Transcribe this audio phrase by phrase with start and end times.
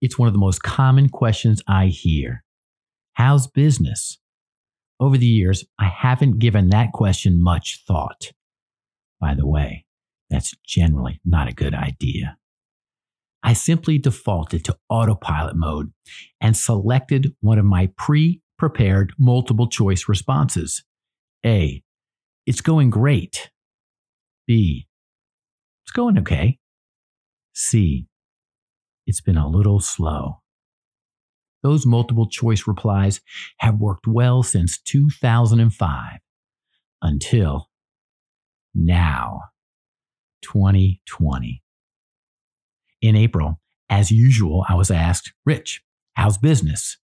[0.00, 2.44] It's one of the most common questions I hear.
[3.14, 4.18] How's business?
[5.00, 8.32] Over the years, I haven't given that question much thought.
[9.20, 9.86] By the way,
[10.30, 12.36] that's generally not a good idea.
[13.42, 15.92] I simply defaulted to autopilot mode
[16.40, 20.82] and selected one of my pre prepared multiple choice responses.
[21.44, 21.82] A,
[22.46, 23.50] it's going great.
[24.46, 24.88] B,
[25.84, 26.58] it's going okay.
[27.54, 28.06] C,
[29.06, 30.40] it's been a little slow.
[31.62, 33.20] Those multiple choice replies
[33.58, 36.18] have worked well since 2005
[37.02, 37.70] until
[38.74, 39.40] now,
[40.42, 41.62] 2020.
[43.02, 45.82] In April, as usual, I was asked, Rich,
[46.14, 46.98] how's business?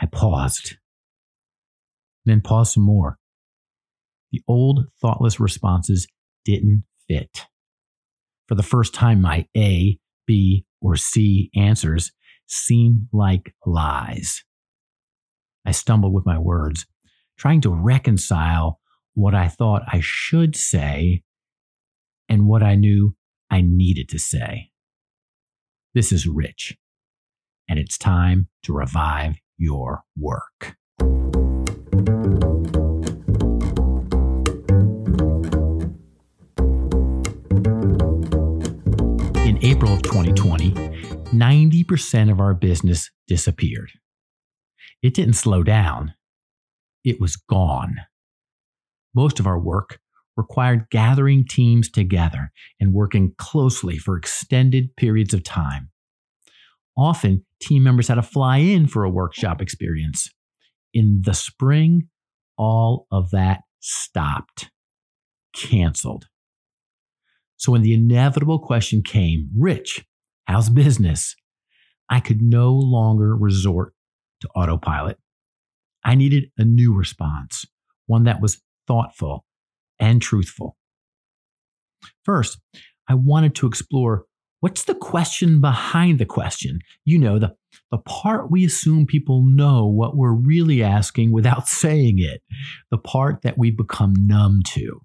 [0.00, 0.76] I paused,
[2.24, 3.18] then paused some more.
[4.32, 6.06] The old thoughtless responses
[6.44, 7.46] didn't fit.
[8.48, 12.12] For the first time, my A, B, or C answers
[12.46, 14.44] seem like lies.
[15.64, 16.86] I stumbled with my words,
[17.36, 18.80] trying to reconcile
[19.14, 21.22] what I thought I should say
[22.28, 23.16] and what I knew
[23.50, 24.70] I needed to say.
[25.94, 26.76] This is Rich,
[27.68, 30.76] and it's time to revive your work.
[40.16, 40.70] 2020,
[41.34, 43.90] 90% of our business disappeared.
[45.02, 46.14] It didn't slow down,
[47.04, 47.96] it was gone.
[49.14, 49.98] Most of our work
[50.34, 52.50] required gathering teams together
[52.80, 55.90] and working closely for extended periods of time.
[56.96, 60.30] Often, team members had to fly in for a workshop experience.
[60.94, 62.08] In the spring,
[62.56, 64.70] all of that stopped,
[65.54, 66.24] canceled.
[67.56, 70.04] So when the inevitable question came, Rich,
[70.46, 71.34] how's business?
[72.08, 73.94] I could no longer resort
[74.40, 75.18] to autopilot.
[76.04, 77.64] I needed a new response,
[78.06, 79.44] one that was thoughtful
[79.98, 80.76] and truthful.
[82.24, 82.60] First,
[83.08, 84.26] I wanted to explore
[84.60, 86.80] what's the question behind the question?
[87.04, 87.54] You know, the,
[87.90, 92.42] the part we assume people know what we're really asking without saying it,
[92.90, 95.00] the part that we've become numb to.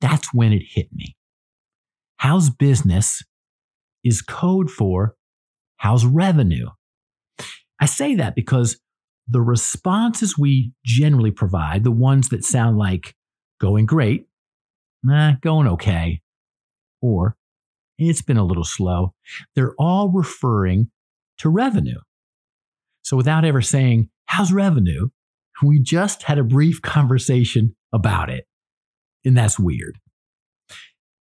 [0.00, 1.16] That's when it hit me.
[2.20, 3.22] How's business
[4.04, 5.14] is code for
[5.78, 6.68] how's revenue.
[7.80, 8.78] I say that because
[9.26, 13.14] the responses we generally provide, the ones that sound like
[13.58, 14.26] going great,
[15.02, 16.20] nah, going okay,
[17.00, 17.38] or
[17.96, 19.14] it's been a little slow,
[19.56, 20.90] they're all referring
[21.38, 22.00] to revenue.
[23.00, 25.08] So without ever saying, how's revenue?
[25.62, 28.44] We just had a brief conversation about it.
[29.24, 29.96] And that's weird.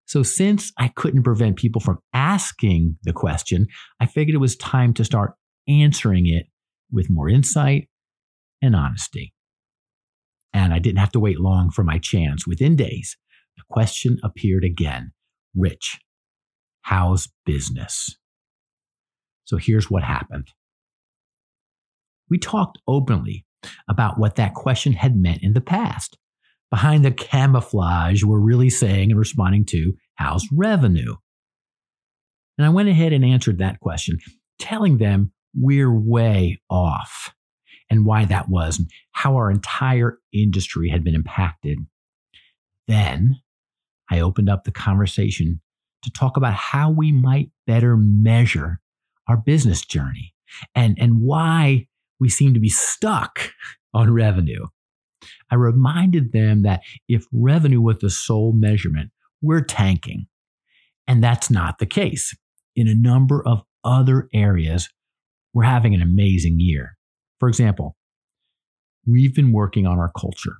[0.07, 3.67] So, since I couldn't prevent people from asking the question,
[3.99, 5.33] I figured it was time to start
[5.67, 6.45] answering it
[6.91, 7.89] with more insight
[8.61, 9.33] and honesty.
[10.53, 12.45] And I didn't have to wait long for my chance.
[12.45, 13.17] Within days,
[13.57, 15.11] the question appeared again
[15.55, 15.99] Rich,
[16.81, 18.16] how's business?
[19.45, 20.49] So, here's what happened.
[22.29, 23.45] We talked openly
[23.89, 26.17] about what that question had meant in the past
[26.75, 31.15] behind the camouflage we're really saying and responding to how's revenue?
[32.57, 34.17] And I went ahead and answered that question,
[34.59, 37.33] telling them we're way off
[37.89, 41.77] and why that was and how our entire industry had been impacted.
[42.89, 43.37] Then
[44.11, 45.61] I opened up the conversation
[46.03, 48.81] to talk about how we might better measure
[49.29, 50.33] our business journey
[50.75, 51.87] and, and why
[52.19, 53.53] we seem to be stuck
[53.93, 54.65] on revenue.
[55.51, 60.27] I reminded them that if revenue was the sole measurement, we're tanking.
[61.07, 62.35] And that's not the case.
[62.75, 64.89] In a number of other areas,
[65.53, 66.97] we're having an amazing year.
[67.39, 67.95] For example,
[69.05, 70.57] we've been working on our culture.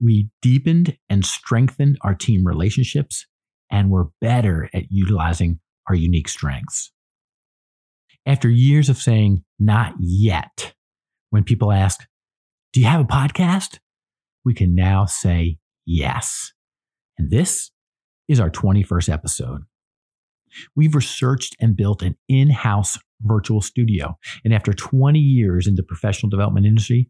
[0.00, 3.26] We deepened and strengthened our team relationships,
[3.70, 6.92] and we're better at utilizing our unique strengths.
[8.26, 10.74] After years of saying not yet,
[11.30, 12.06] when people ask,
[12.74, 13.78] do you have a podcast?
[14.44, 16.52] We can now say yes.
[17.16, 17.70] And this
[18.28, 19.62] is our 21st episode.
[20.74, 24.18] We've researched and built an in house virtual studio.
[24.44, 27.08] And after 20 years in the professional development industry,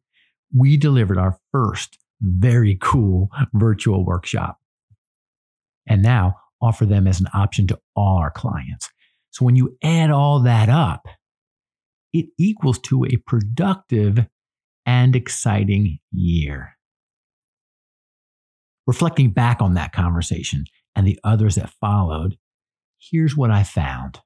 [0.55, 4.58] we delivered our first very cool virtual workshop.
[5.88, 8.90] And now offer them as an option to all our clients.
[9.31, 11.08] So when you add all that up,
[12.12, 14.26] it equals to a productive
[14.87, 16.77] and exciting year.
[18.87, 20.65] Reflecting back on that conversation
[20.97, 22.37] and the others that followed,
[22.99, 24.21] here's what I found.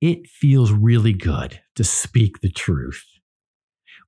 [0.00, 3.04] it feels really good to speak the truth.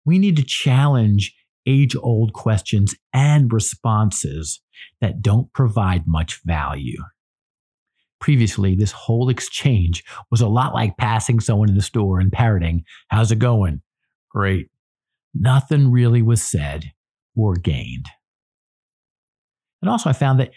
[0.05, 1.35] We need to challenge
[1.67, 4.61] age old questions and responses
[5.01, 6.99] that don't provide much value.
[8.21, 12.85] Previously, this whole exchange was a lot like passing someone in the store and parroting,
[13.09, 13.83] How's it going?
[14.35, 14.69] Great.
[15.35, 16.93] Nothing really was said
[17.37, 18.07] or gained.
[19.81, 20.51] And also, I found that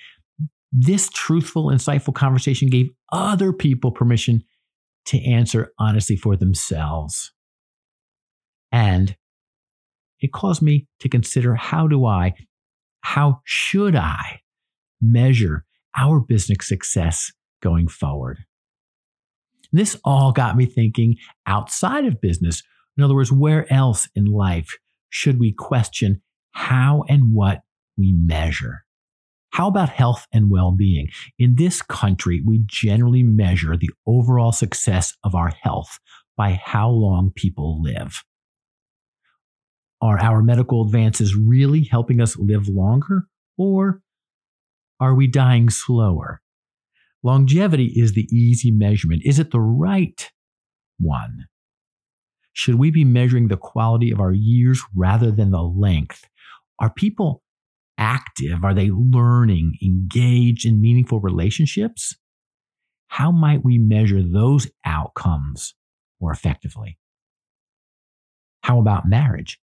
[0.72, 4.44] this truthful, insightful conversation gave other people permission
[5.06, 7.32] to answer honestly for themselves.
[8.72, 9.16] And
[10.20, 12.34] it caused me to consider how do I,
[13.02, 14.42] how should I
[15.02, 15.66] measure
[15.98, 17.32] our business success
[17.62, 18.40] going forward?
[19.72, 21.16] This all got me thinking
[21.46, 22.64] outside of business.
[22.98, 24.78] In other words, where else in life
[25.10, 26.22] should we question
[26.52, 27.62] how and what
[27.98, 28.84] we measure?
[29.52, 31.10] How about health and well being?
[31.40, 36.00] In this country, we generally measure the overall success of our health
[36.36, 38.24] by how long people live.
[40.02, 43.24] Are our medical advances really helping us live longer,
[43.58, 44.02] or
[45.00, 46.42] are we dying slower?
[47.24, 49.24] Longevity is the easy measurement.
[49.26, 50.32] Is it the right
[51.00, 51.48] one?
[52.58, 56.28] Should we be measuring the quality of our years rather than the length?
[56.80, 57.44] Are people
[58.00, 58.64] active?
[58.64, 62.16] Are they learning, engaged in meaningful relationships?
[63.10, 65.76] How might we measure those outcomes
[66.20, 66.98] more effectively?
[68.64, 69.60] How about marriage?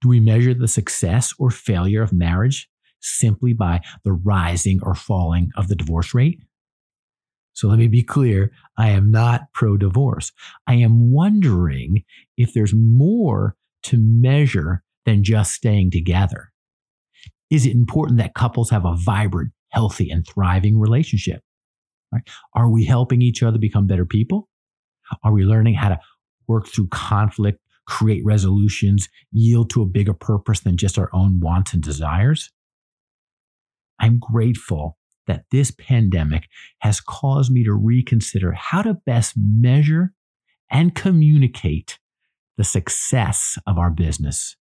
[0.00, 2.68] Do we measure the success or failure of marriage
[2.98, 6.40] simply by the rising or falling of the divorce rate?
[7.52, 10.32] So let me be clear I am not pro divorce.
[10.66, 12.04] I am wondering
[12.36, 16.52] if there's more to measure than just staying together.
[17.50, 21.42] Is it important that couples have a vibrant, healthy, and thriving relationship?
[22.12, 22.22] Right?
[22.54, 24.48] Are we helping each other become better people?
[25.24, 25.98] Are we learning how to
[26.46, 31.72] work through conflict, create resolutions, yield to a bigger purpose than just our own wants
[31.72, 32.50] and desires?
[33.98, 34.96] I'm grateful
[35.26, 36.48] that this pandemic
[36.80, 40.12] has caused me to reconsider how to best measure
[40.70, 41.98] and communicate
[42.56, 44.56] the success of our business.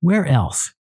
[0.00, 0.74] Where else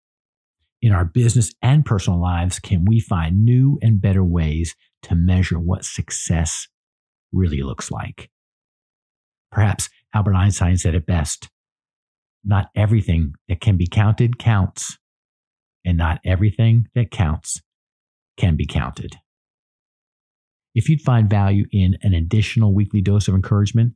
[0.81, 5.59] in our business and personal lives can we find new and better ways to measure
[5.59, 6.67] what success
[7.31, 8.29] really looks like?
[9.51, 11.49] Perhaps Albert Einstein said it best
[12.43, 14.97] not everything that can be counted counts,
[15.85, 17.61] and not everything that counts
[18.37, 19.17] can be counted.
[20.73, 23.93] If you'd find value in an additional weekly dose of encouragement,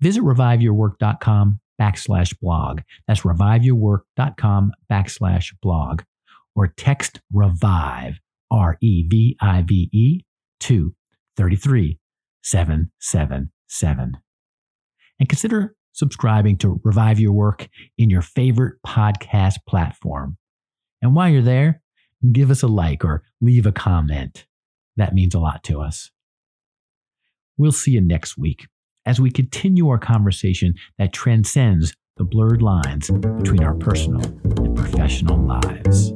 [0.00, 2.82] visit reviveyourwork.com backslash blog.
[3.08, 6.02] That's reviveyourwork.com backslash blog
[6.54, 10.20] or text revive, R E V I V E,
[10.60, 10.94] to
[11.36, 14.12] 33777.
[15.20, 17.68] And consider subscribing to Revive Your Work
[17.98, 20.36] in your favorite podcast platform.
[21.02, 21.82] And while you're there,
[22.32, 24.46] give us a like or leave a comment.
[24.96, 26.10] That means a lot to us.
[27.56, 28.66] We'll see you next week
[29.06, 35.38] as we continue our conversation that transcends the blurred lines between our personal and professional
[35.38, 36.12] lives.